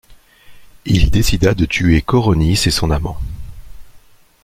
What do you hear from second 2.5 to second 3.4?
et son amant.